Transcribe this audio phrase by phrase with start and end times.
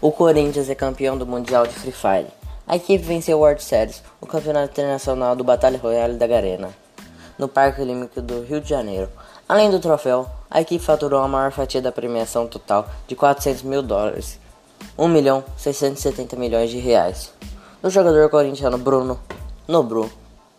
[0.00, 2.28] O Corinthians é campeão do Mundial de Free Fire.
[2.68, 6.70] A equipe venceu o World Series, o campeonato internacional do Batalha Royale da Garena,
[7.36, 9.10] no Parque Olímpico do Rio de Janeiro.
[9.48, 13.82] Além do troféu, a equipe faturou a maior fatia da premiação total de 400 mil
[13.82, 14.38] dólares,
[14.96, 17.32] 1 milhão 670 milhões de reais.
[17.82, 19.18] O jogador corintiano Bruno
[19.66, 20.08] Nobru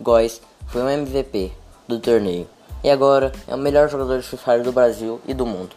[0.00, 1.52] Góes foi o MVP
[1.86, 2.48] do torneio
[2.82, 5.76] e agora é o melhor jogador de Free Fire do Brasil e do mundo.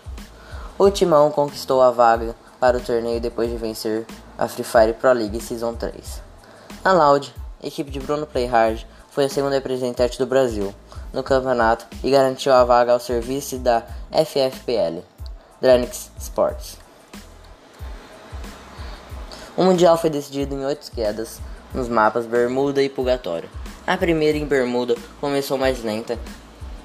[0.79, 4.05] O Timão conquistou a vaga para o torneio depois de vencer
[4.37, 6.21] a Free Fire Pro League Season 3.
[6.85, 10.71] A Loud, equipe de Bruno Playhard, foi a segunda representante do Brasil
[11.11, 15.01] no campeonato e garantiu a vaga ao serviço da FFPL,
[15.59, 16.77] Dranix Sports.
[19.57, 21.41] O Mundial foi decidido em oito quedas
[21.73, 23.49] nos mapas Bermuda e Purgatório.
[23.87, 26.17] A primeira em Bermuda começou mais lenta.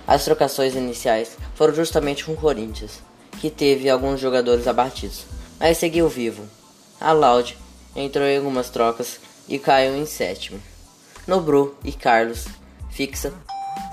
[0.06, 6.08] As trocações iniciais foram justamente com o Corinthians, que teve alguns jogadores abatidos mas seguiu
[6.08, 6.44] vivo.
[7.00, 7.56] A Loud
[7.94, 9.18] entrou em algumas trocas
[9.48, 10.60] e caiu em sétimo.
[11.26, 12.46] Nobru e Carlos
[12.90, 13.32] Fixa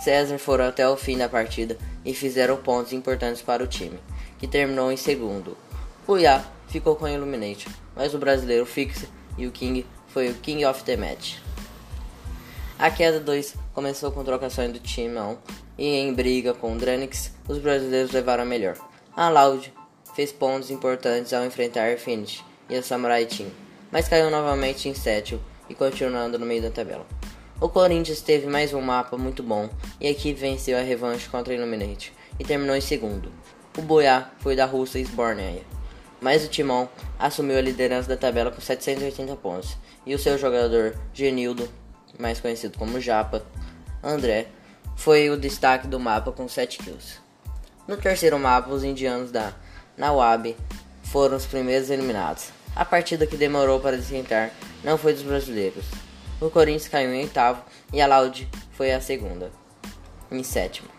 [0.03, 3.97] César foram até o fim da partida e fizeram pontos importantes para o time,
[4.37, 5.57] que terminou em segundo.
[6.09, 10.65] Iá ficou com o Illuminate, mas o brasileiro Fixa e o King foi o King
[10.65, 11.37] of the Match.
[12.77, 15.37] A queda 2 começou com trocações do time 1
[15.77, 18.75] e em briga com o Dranix, os brasileiros levaram a melhor.
[19.15, 19.73] A Loud
[20.15, 23.49] fez pontos importantes ao enfrentar Infinity e a Samurai Team,
[23.91, 27.05] mas caiu novamente em sétimo e continuando no meio da tabela.
[27.59, 31.53] O Corinthians teve mais um mapa muito bom e a equipe venceu a revanche contra
[31.53, 33.31] a Illuminate e terminou em segundo.
[33.77, 35.61] O Boiá foi da Rússia e Sbornea,
[36.19, 40.95] mas o Timão assumiu a liderança da tabela com 780 pontos e o seu jogador
[41.13, 41.69] Genildo,
[42.19, 43.45] mais conhecido como Japa,
[44.03, 44.47] André,
[44.95, 47.19] foi o destaque do mapa com 7 kills.
[47.87, 49.53] No terceiro mapa, os indianos da
[49.97, 50.55] na UAB
[51.03, 52.49] foram os primeiros eliminados.
[52.75, 54.51] A partida que demorou para desentar
[54.83, 55.85] não foi dos brasileiros.
[56.41, 57.61] O Corinthians caiu em oitavo
[57.91, 59.51] e a Laude foi a segunda,
[60.31, 60.89] em sétimo.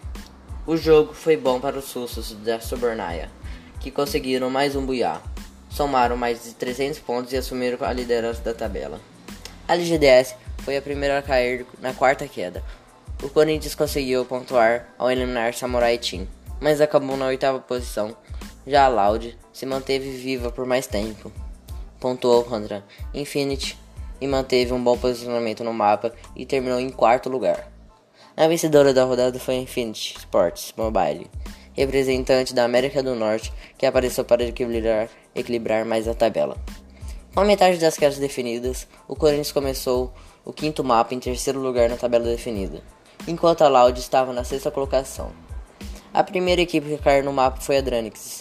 [0.66, 3.30] O jogo foi bom para os russos da Sobernaia,
[3.80, 5.20] que conseguiram mais um buiá.
[5.68, 9.00] Somaram mais de 300 pontos e assumiram a liderança da tabela.
[9.66, 12.62] A LGDS foi a primeira a cair na quarta queda.
[13.22, 16.26] O Corinthians conseguiu pontuar ao eliminar Samurai Team,
[16.60, 18.16] mas acabou na oitava posição
[18.66, 21.30] já a Loud se manteve viva por mais tempo,
[22.00, 23.78] pontuou contra Infinity
[24.20, 27.70] e manteve um bom posicionamento no mapa e terminou em quarto lugar.
[28.36, 31.30] A vencedora da rodada foi Infinity Sports Mobile,
[31.72, 36.56] representante da América do Norte, que apareceu para equilibrar, equilibrar mais a tabela.
[37.34, 40.12] Com a metade das quedas definidas, o Corinthians começou
[40.44, 42.80] o quinto mapa em terceiro lugar na tabela definida,
[43.26, 45.32] enquanto a Loud estava na sexta colocação.
[46.12, 48.40] A primeira equipe que caiu no mapa foi a Dranix,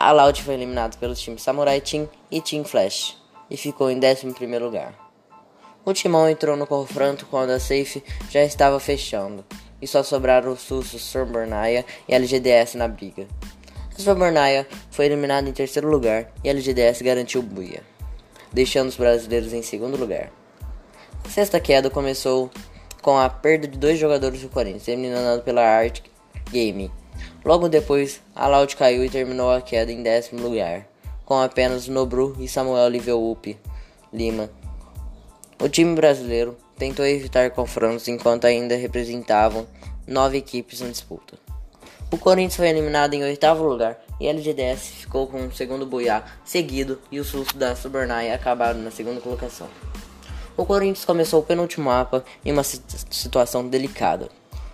[0.00, 3.18] a Loud foi eliminado pelos times Samurai Team e Team Flash
[3.50, 4.94] e ficou em 11 lugar.
[5.84, 9.44] O Timão entrou no confronto quando a Safe já estava fechando
[9.80, 13.28] e só sobraram os Sussos Sorbernaya e LGDS na briga.
[13.94, 17.82] A foi eliminada em terceiro lugar e a LGDS garantiu buia,
[18.50, 20.32] deixando os brasileiros em segundo lugar.
[21.22, 22.50] A sexta queda começou
[23.02, 26.00] com a perda de dois jogadores do Corinthians, eliminado pela Art
[26.50, 26.90] Gaming
[27.44, 30.86] Logo depois, a Loud caiu e terminou a queda em décimo lugar,
[31.24, 33.56] com apenas Nobru e Samuel Liveup
[34.12, 34.50] Lima.
[35.62, 39.66] O time brasileiro tentou evitar confrontos enquanto ainda representavam
[40.06, 41.38] nove equipes na disputa.
[42.10, 46.24] O Corinthians foi eliminado em oitavo lugar e a LGDS ficou com o segundo boiá
[46.44, 49.68] seguido e os Sus da Subornai acabaram na segunda colocação.
[50.56, 54.28] O Corinthians começou o penúltimo mapa em uma situação delicada.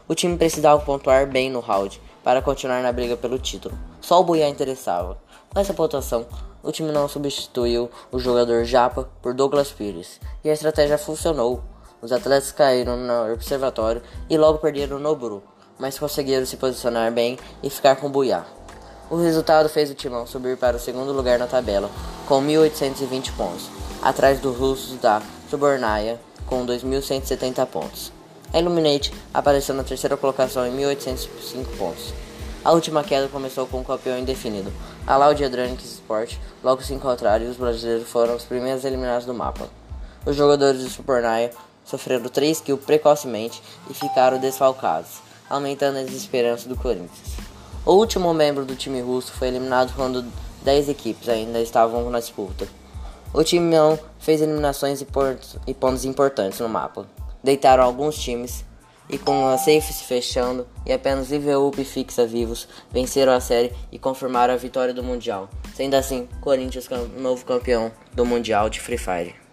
[0.08, 3.78] O time precisava pontuar bem no round para continuar na briga pelo título.
[4.00, 5.16] Só o Buiá interessava.
[5.48, 6.26] Com essa pontuação,
[6.60, 11.62] o time não substituiu o jogador Japa por Douglas Pires e a estratégia funcionou.
[12.02, 15.40] Os atletas caíram no observatório e logo perderam no Bru,
[15.78, 18.44] mas conseguiram se posicionar bem e ficar com o Buiá.
[19.08, 21.88] O resultado fez o Timão subir para o segundo lugar na tabela,
[22.26, 23.70] com 1.820 pontos,
[24.02, 28.15] atrás dos russos da Subornaia, com 2.170 pontos.
[28.52, 32.14] A Illuminate apareceu na terceira colocação em 1805 pontos.
[32.64, 34.72] A última queda começou com um campeão indefinido.
[35.06, 39.34] A Laudia Dranix Sport logo se encontraram e os brasileiros foram os primeiros eliminados do
[39.34, 39.68] mapa.
[40.24, 41.50] Os jogadores de Supernaia
[41.84, 47.36] sofreram 3 kills precocemente e ficaram desfalcados, aumentando as esperanças do Corinthians.
[47.84, 50.24] O último membro do time russo foi eliminado quando
[50.62, 52.66] 10 equipes ainda estavam na disputa.
[53.32, 55.04] O time não fez eliminações
[55.66, 57.06] e pontos importantes no mapa
[57.46, 58.64] deitaram alguns times
[59.08, 64.00] e com a safe se fechando e apenas Liverpool Fixa vivos, venceram a série e
[64.00, 65.48] confirmaram a vitória do Mundial.
[65.72, 69.45] Sendo assim, Corinthians novo campeão do Mundial de Free Fire.